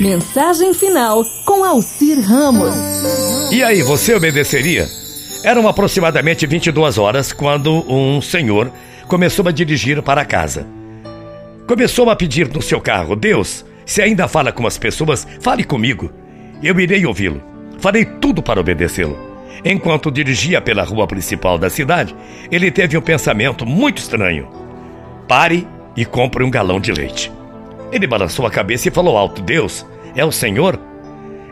Mensagem 0.00 0.74
final 0.74 1.24
com 1.44 1.64
Alcir 1.64 2.20
Ramos. 2.20 2.72
E 3.50 3.62
aí, 3.62 3.82
você 3.82 4.14
obedeceria? 4.14 4.88
Eram 5.44 5.66
aproximadamente 5.66 6.46
22 6.46 6.98
horas 6.98 7.32
quando 7.32 7.84
um 7.92 8.20
senhor 8.20 8.72
começou 9.08 9.46
a 9.48 9.52
dirigir 9.52 10.00
para 10.02 10.24
casa. 10.24 10.66
Começou 11.66 12.08
a 12.10 12.16
pedir 12.16 12.48
no 12.48 12.62
seu 12.62 12.80
carro: 12.80 13.16
Deus, 13.16 13.64
se 13.84 14.00
ainda 14.00 14.28
fala 14.28 14.52
com 14.52 14.66
as 14.66 14.78
pessoas, 14.78 15.26
fale 15.40 15.64
comigo. 15.64 16.10
Eu 16.62 16.78
irei 16.78 17.04
ouvi-lo. 17.04 17.42
Farei 17.78 18.04
tudo 18.04 18.42
para 18.42 18.60
obedecê-lo. 18.60 19.18
Enquanto 19.64 20.10
dirigia 20.10 20.60
pela 20.60 20.84
rua 20.84 21.06
principal 21.06 21.58
da 21.58 21.68
cidade, 21.68 22.14
ele 22.50 22.70
teve 22.70 22.96
um 22.96 23.02
pensamento 23.02 23.66
muito 23.66 23.98
estranho. 23.98 24.48
Pare 25.28 25.66
e 25.96 26.04
compre 26.04 26.44
um 26.44 26.50
galão 26.50 26.80
de 26.80 26.92
leite. 26.92 27.30
Ele 27.92 28.06
balançou 28.06 28.46
a 28.46 28.50
cabeça 28.50 28.88
e 28.88 28.90
falou 28.90 29.16
alto: 29.16 29.42
Deus, 29.42 29.86
é 30.16 30.24
o 30.24 30.32
Senhor? 30.32 30.80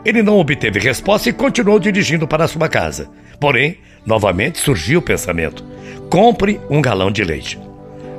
Ele 0.03 0.23
não 0.23 0.39
obteve 0.39 0.79
resposta 0.79 1.29
e 1.29 1.33
continuou 1.33 1.79
dirigindo 1.79 2.27
para 2.27 2.47
sua 2.47 2.67
casa. 2.67 3.09
Porém, 3.39 3.77
novamente 4.05 4.57
surgiu 4.57 4.99
o 4.99 5.03
pensamento: 5.03 5.63
compre 6.09 6.59
um 6.69 6.81
galão 6.81 7.11
de 7.11 7.23
leite. 7.23 7.59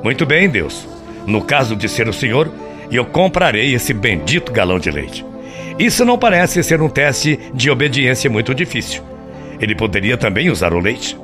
Muito 0.02 0.24
bem, 0.24 0.48
Deus. 0.48 0.86
No 1.26 1.42
caso 1.42 1.76
de 1.76 1.88
ser 1.88 2.08
o 2.08 2.12
Senhor, 2.12 2.50
eu 2.90 3.04
comprarei 3.04 3.74
esse 3.74 3.92
bendito 3.92 4.52
galão 4.52 4.78
de 4.78 4.90
leite. 4.90 5.24
Isso 5.78 6.04
não 6.04 6.18
parece 6.18 6.62
ser 6.62 6.80
um 6.82 6.88
teste 6.88 7.38
de 7.54 7.70
obediência 7.70 8.28
muito 8.28 8.54
difícil. 8.54 9.02
Ele 9.60 9.74
poderia 9.74 10.16
também 10.16 10.50
usar 10.50 10.72
o 10.72 10.80
leite. 10.80 11.16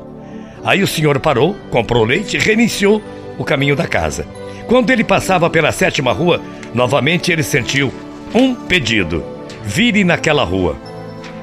Aí 0.64 0.82
o 0.82 0.86
senhor 0.86 1.18
parou, 1.20 1.54
comprou 1.70 2.04
leite 2.04 2.36
e 2.36 2.40
reiniciou 2.40 3.02
o 3.36 3.44
caminho 3.44 3.76
da 3.76 3.86
casa. 3.86 4.26
Quando 4.68 4.90
ele 4.90 5.02
passava 5.02 5.48
pela 5.48 5.72
sétima 5.72 6.12
rua, 6.12 6.42
novamente 6.74 7.32
ele 7.32 7.42
sentiu 7.42 7.90
um 8.34 8.54
pedido: 8.54 9.24
vire 9.64 10.04
naquela 10.04 10.44
rua. 10.44 10.76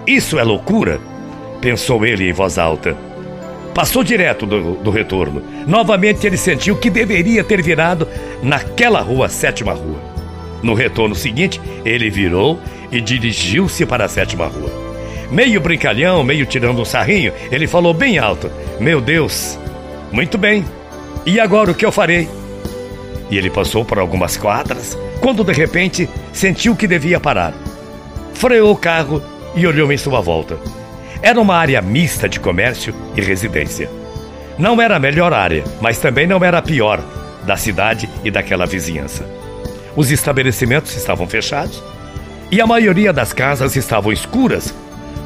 Isso 0.05 0.37
é 0.37 0.43
loucura? 0.43 0.99
Pensou 1.59 2.05
ele 2.05 2.29
em 2.29 2.33
voz 2.33 2.59
alta. 2.59 2.95
Passou 3.73 4.03
direto 4.03 4.45
do, 4.45 4.75
do 4.75 4.91
retorno. 4.91 5.41
Novamente 5.65 6.25
ele 6.27 6.37
sentiu 6.37 6.77
que 6.77 6.89
deveria 6.89 7.43
ter 7.43 7.63
virado 7.63 8.07
naquela 8.43 9.01
rua, 9.01 9.27
sétima 9.27 9.73
rua. 9.73 9.99
No 10.61 10.75
retorno 10.75 11.15
seguinte, 11.15 11.59
ele 11.83 12.11
virou 12.11 12.59
e 12.91 13.01
dirigiu-se 13.01 13.87
para 13.87 14.05
a 14.05 14.07
sétima 14.07 14.45
rua. 14.45 14.71
Meio 15.31 15.59
brincalhão, 15.59 16.23
meio 16.23 16.45
tirando 16.45 16.79
um 16.79 16.85
sarrinho, 16.85 17.33
ele 17.51 17.65
falou 17.65 17.91
bem 17.91 18.19
alto: 18.19 18.51
Meu 18.79 19.01
Deus, 19.01 19.57
muito 20.11 20.37
bem, 20.37 20.63
e 21.25 21.39
agora 21.39 21.71
o 21.71 21.75
que 21.75 21.85
eu 21.85 21.91
farei? 21.91 22.29
E 23.29 23.37
ele 23.37 23.49
passou 23.49 23.83
por 23.83 23.97
algumas 23.97 24.37
quadras, 24.37 24.97
quando 25.19 25.43
de 25.43 25.53
repente 25.53 26.09
sentiu 26.31 26.75
que 26.75 26.87
devia 26.87 27.19
parar. 27.19 27.53
Freou 28.33 28.71
o 28.71 28.77
carro 28.77 29.21
e 29.55 29.65
olhou 29.65 29.91
em 29.91 29.97
sua 29.97 30.21
volta. 30.21 30.57
Era 31.21 31.39
uma 31.39 31.55
área 31.55 31.81
mista 31.81 32.29
de 32.29 32.39
comércio 32.39 32.93
e 33.15 33.21
residência. 33.21 33.89
Não 34.57 34.81
era 34.81 34.95
a 34.95 34.99
melhor 34.99 35.33
área, 35.33 35.63
mas 35.81 35.97
também 35.97 36.27
não 36.27 36.43
era 36.43 36.59
a 36.59 36.61
pior 36.61 37.03
da 37.43 37.57
cidade 37.57 38.09
e 38.23 38.31
daquela 38.31 38.65
vizinhança. 38.65 39.25
Os 39.95 40.11
estabelecimentos 40.11 40.95
estavam 40.95 41.27
fechados 41.27 41.81
e 42.51 42.61
a 42.61 42.67
maioria 42.67 43.11
das 43.11 43.33
casas 43.33 43.75
estavam 43.75 44.11
escuras, 44.11 44.73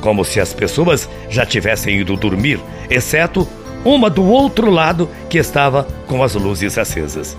como 0.01 0.23
se 0.23 0.39
as 0.39 0.53
pessoas 0.53 1.09
já 1.29 1.45
tivessem 1.45 1.99
ido 1.99 2.15
dormir, 2.15 2.59
exceto 2.89 3.47
uma 3.83 4.09
do 4.09 4.23
outro 4.23 4.69
lado 4.69 5.09
que 5.29 5.37
estava 5.37 5.87
com 6.07 6.23
as 6.23 6.35
luzes 6.35 6.77
acesas. 6.77 7.35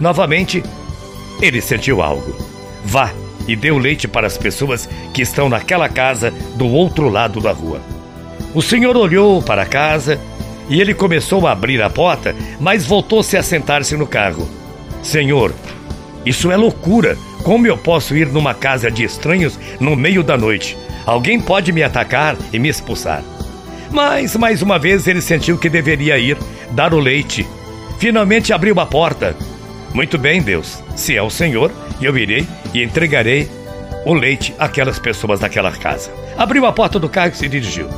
Novamente, 0.00 0.62
ele 1.40 1.60
sentiu 1.60 2.02
algo. 2.02 2.34
Vá 2.84 3.12
e 3.46 3.54
dê 3.54 3.70
o 3.70 3.78
leite 3.78 4.06
para 4.08 4.26
as 4.26 4.38
pessoas 4.38 4.88
que 5.12 5.22
estão 5.22 5.48
naquela 5.48 5.88
casa 5.88 6.32
do 6.54 6.66
outro 6.68 7.08
lado 7.08 7.40
da 7.40 7.52
rua. 7.52 7.80
O 8.54 8.62
senhor 8.62 8.96
olhou 8.96 9.42
para 9.42 9.62
a 9.62 9.66
casa 9.66 10.20
e 10.68 10.80
ele 10.80 10.94
começou 10.94 11.46
a 11.46 11.52
abrir 11.52 11.82
a 11.82 11.90
porta, 11.90 12.34
mas 12.58 12.86
voltou-se 12.86 13.36
a 13.36 13.42
sentar-se 13.42 13.96
no 13.96 14.06
carro. 14.06 14.48
Senhor, 15.02 15.52
isso 16.24 16.50
é 16.50 16.56
loucura. 16.56 17.16
Como 17.42 17.66
eu 17.66 17.76
posso 17.76 18.16
ir 18.16 18.28
numa 18.28 18.54
casa 18.54 18.90
de 18.90 19.02
estranhos 19.02 19.58
no 19.80 19.96
meio 19.96 20.22
da 20.22 20.36
noite? 20.36 20.76
Alguém 21.06 21.40
pode 21.40 21.72
me 21.72 21.82
atacar 21.82 22.36
e 22.52 22.58
me 22.58 22.68
expulsar. 22.68 23.22
Mas, 23.90 24.36
mais 24.36 24.62
uma 24.62 24.78
vez, 24.78 25.06
ele 25.06 25.20
sentiu 25.20 25.58
que 25.58 25.68
deveria 25.68 26.18
ir 26.18 26.36
dar 26.70 26.94
o 26.94 27.00
leite. 27.00 27.46
Finalmente 27.98 28.52
abriu 28.52 28.78
a 28.78 28.86
porta. 28.86 29.34
Muito 29.92 30.16
bem, 30.16 30.40
Deus. 30.40 30.82
Se 30.96 31.16
é 31.16 31.22
o 31.22 31.30
Senhor, 31.30 31.72
eu 32.00 32.16
irei 32.16 32.46
e 32.72 32.82
entregarei 32.82 33.50
o 34.04 34.14
leite 34.14 34.54
àquelas 34.58 34.98
pessoas 34.98 35.40
daquela 35.40 35.72
casa. 35.72 36.10
Abriu 36.36 36.64
a 36.64 36.72
porta 36.72 36.98
do 36.98 37.08
carro 37.08 37.32
e 37.32 37.36
se 37.36 37.48
dirigiu. 37.48 37.88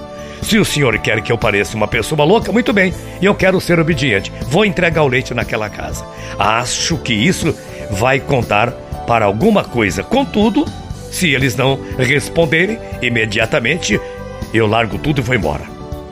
Se 0.42 0.58
o 0.58 0.64
senhor 0.64 0.98
quer 0.98 1.20
que 1.22 1.30
eu 1.30 1.38
pareça 1.38 1.76
uma 1.76 1.86
pessoa 1.86 2.24
louca, 2.24 2.50
muito 2.50 2.72
bem, 2.72 2.92
eu 3.22 3.32
quero 3.32 3.60
ser 3.60 3.78
obediente. 3.78 4.32
Vou 4.48 4.64
entregar 4.64 5.04
o 5.04 5.08
leite 5.08 5.32
naquela 5.32 5.70
casa. 5.70 6.04
Acho 6.36 6.98
que 6.98 7.14
isso 7.14 7.56
vai 7.90 8.18
contar 8.18 8.72
para 9.06 9.24
alguma 9.24 9.62
coisa. 9.62 10.02
Contudo, 10.02 10.66
se 11.12 11.30
eles 11.32 11.54
não 11.54 11.78
responderem 11.96 12.78
imediatamente, 13.00 14.00
eu 14.52 14.66
largo 14.66 14.98
tudo 14.98 15.20
e 15.20 15.24
vou 15.24 15.36
embora. 15.36 15.62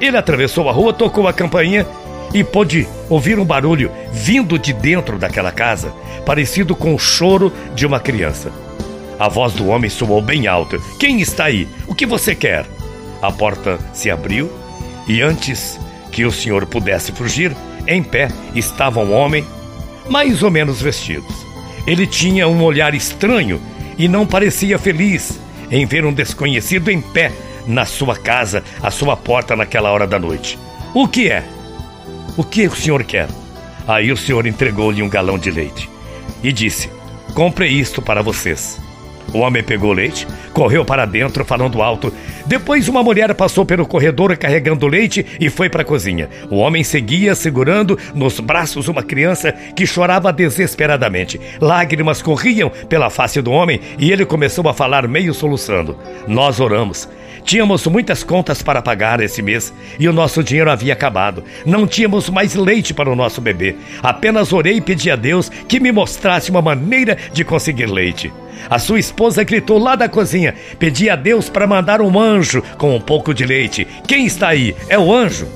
Ele 0.01 0.17
atravessou 0.17 0.69
a 0.69 0.73
rua, 0.73 0.93
tocou 0.93 1.27
a 1.27 1.33
campainha 1.33 1.85
e 2.33 2.45
pôde 2.45 2.87
ouvir 3.09 3.39
um 3.39 3.45
barulho 3.45 3.91
vindo 4.13 4.59
de 4.59 4.73
dentro 4.73 5.19
daquela 5.19 5.51
casa, 5.51 5.93
parecido 6.25 6.77
com 6.77 6.95
o 6.95 6.99
choro 6.99 7.53
de 7.75 7.87
uma 7.87 7.99
criança. 7.99 8.53
A 9.19 9.29
voz 9.29 9.53
do 9.53 9.67
homem 9.69 9.91
soou 9.91 10.23
bem 10.23 10.47
alta: 10.47 10.79
Quem 10.99 11.21
está 11.21 11.45
aí? 11.45 11.69
O 11.87 11.95
que 11.95 12.07
você 12.07 12.35
quer? 12.35 12.67
A 13.21 13.31
porta 13.31 13.79
se 13.93 14.11
abriu 14.11 14.51
e 15.07 15.21
antes 15.21 15.79
que 16.11 16.25
o 16.25 16.33
senhor 16.33 16.67
pudesse 16.67 17.13
fugir, 17.13 17.55
em 17.87 18.03
pé 18.03 18.29
estava 18.55 19.01
um 19.01 19.13
homem 19.13 19.45
mais 20.09 20.43
ou 20.43 20.51
menos 20.51 20.81
vestido. 20.81 21.27
Ele 21.87 22.07
tinha 22.07 22.49
um 22.49 22.63
olhar 22.63 22.95
estranho 22.95 23.61
e 23.99 24.09
não 24.09 24.27
parecia 24.27 24.79
feliz 24.79 25.39
em 25.71 25.87
ver 25.87 26.05
um 26.05 26.13
desconhecido 26.13 26.91
em 26.91 27.01
pé 27.01 27.33
na 27.67 27.85
sua 27.85 28.17
casa, 28.17 28.65
à 28.83 28.91
sua 28.91 29.17
porta 29.17 29.55
naquela 29.55 29.91
hora 29.91 30.07
da 30.07 30.19
noite. 30.19 30.59
O 30.95 31.07
que 31.07 31.31
é? 31.31 31.45
O 32.37 32.45
que 32.45 32.67
o 32.67 32.75
senhor 32.75 33.03
quer? 33.05 33.29
Aí 33.87 34.13
o 34.13 34.17
senhor 34.17 34.47
entregou-lhe 34.47 35.03
um 35.03 35.09
galão 35.09 35.39
de 35.39 35.51
leite 35.51 35.91
e 36.43 36.53
disse: 36.53 36.91
Compre 37.35 37.67
isto 37.67 38.01
para 38.01 38.23
vocês. 38.23 38.81
O 39.33 39.39
homem 39.39 39.63
pegou 39.63 39.91
o 39.91 39.95
leite, 39.95 40.27
correu 40.53 40.85
para 40.85 41.07
dentro 41.07 41.45
falando 41.45 41.83
alto. 41.83 42.13
Depois 42.47 42.89
uma 42.89 43.03
mulher 43.03 43.33
passou 43.35 43.65
pelo 43.65 43.87
corredor 43.87 44.37
carregando 44.37 44.89
leite 44.89 45.25
e 45.39 45.49
foi 45.49 45.69
para 45.69 45.83
a 45.83 45.85
cozinha. 45.85 46.29
O 46.51 46.57
homem 46.57 46.83
seguia 46.83 47.35
segurando 47.35 47.97
nos 48.13 48.41
braços 48.41 48.89
uma 48.89 49.03
criança 49.03 49.53
que 49.53 49.87
chorava 49.87 50.33
desesperadamente. 50.33 51.41
Lágrimas 51.61 52.21
corriam 52.21 52.71
pela 52.89 53.09
face 53.09 53.41
do 53.41 53.53
homem 53.53 53.81
e 53.99 54.11
ele 54.11 54.27
começou 54.27 54.69
a 54.69 54.75
falar 54.75 55.07
meio 55.07 55.33
soluçando. 55.33 55.97
Nós 56.27 56.59
oramos. 56.59 57.09
Tínhamos 57.51 57.85
muitas 57.89 58.23
contas 58.23 58.63
para 58.63 58.81
pagar 58.81 59.21
esse 59.21 59.43
mês 59.43 59.75
e 59.99 60.09
o 60.09 60.13
nosso 60.13 60.41
dinheiro 60.41 60.71
havia 60.71 60.93
acabado. 60.93 61.43
Não 61.67 61.85
tínhamos 61.85 62.31
mais 62.31 62.55
leite 62.55 62.95
para 62.95 63.11
o 63.11 63.17
nosso 63.17 63.41
bebê. 63.41 63.75
Apenas 64.01 64.53
orei 64.53 64.77
e 64.77 64.81
pedi 64.81 65.11
a 65.11 65.17
Deus 65.17 65.49
que 65.49 65.81
me 65.81 65.91
mostrasse 65.91 66.49
uma 66.49 66.63
maneira 66.63 67.19
de 67.33 67.43
conseguir 67.43 67.87
leite. 67.87 68.33
A 68.71 68.79
sua 68.79 69.01
esposa 69.01 69.43
gritou 69.43 69.79
lá 69.79 69.97
da 69.97 70.09
cozinha: 70.09 70.55
Pedi 70.79 71.11
a 71.11 71.17
Deus 71.17 71.51
para 71.51 71.67
mandar 71.67 72.01
um 72.01 72.21
anjo 72.21 72.63
com 72.79 72.95
um 72.95 73.01
pouco 73.01 73.35
de 73.35 73.45
leite. 73.45 73.85
Quem 74.07 74.27
está 74.27 74.47
aí? 74.51 74.77
É 74.89 74.97
o 74.97 75.13
anjo. 75.13 75.49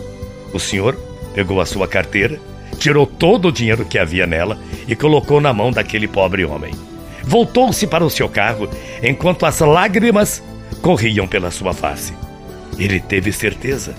O 0.53 0.59
senhor 0.59 0.97
pegou 1.33 1.61
a 1.61 1.65
sua 1.65 1.87
carteira, 1.87 2.41
tirou 2.77 3.07
todo 3.07 3.47
o 3.47 3.53
dinheiro 3.53 3.85
que 3.85 4.01
havia 4.01 4.27
nela 4.27 4.59
e 4.89 4.97
colocou 4.97 5.41
na 5.41 5.53
mão 5.53 5.71
daquele 5.71 6.09
pobre 6.09 6.45
homem. 6.45 6.75
Voltou-se 7.23 7.87
para 7.87 8.05
o 8.05 8.11
seu 8.11 8.29
carro 8.29 8.69
enquanto 9.01 9.47
as 9.47 9.61
lágrimas 9.61 10.43
corriam 10.85 11.27
pela 11.27 11.51
sua 11.51 11.73
face. 11.73 12.13
Ele 12.79 13.01
teve 13.01 13.33
certeza 13.33 13.95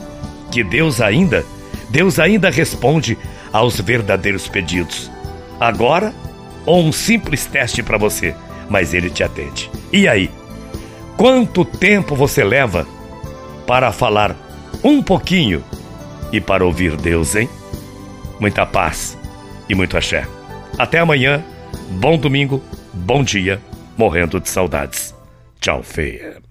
que 0.51 0.63
Deus 0.63 1.01
ainda, 1.01 1.43
Deus 1.89 2.19
ainda 2.19 2.49
responde 2.49 3.17
aos 3.51 3.81
verdadeiros 3.81 4.47
pedidos. 4.47 5.11
Agora, 5.59 6.13
ou 6.65 6.83
um 6.83 6.91
simples 6.91 7.45
teste 7.45 7.81
para 7.81 7.97
você 7.97 8.35
mas 8.69 8.93
ele 8.93 9.09
te 9.09 9.23
atende. 9.23 9.69
E 9.91 10.07
aí? 10.07 10.29
Quanto 11.17 11.63
tempo 11.63 12.15
você 12.15 12.43
leva 12.43 12.85
para 13.65 13.91
falar 13.91 14.35
um 14.83 15.01
pouquinho 15.01 15.63
e 16.31 16.41
para 16.41 16.65
ouvir 16.65 16.95
Deus, 16.97 17.35
hein? 17.35 17.49
Muita 18.39 18.65
paz 18.65 19.17
e 19.69 19.75
muito 19.75 19.97
axé. 19.97 20.27
Até 20.77 20.99
amanhã, 20.99 21.43
bom 21.91 22.17
domingo, 22.17 22.61
bom 22.93 23.23
dia, 23.23 23.61
morrendo 23.97 24.39
de 24.39 24.49
saudades. 24.49 25.15
Tchau, 25.61 25.81
feia. 25.81 26.44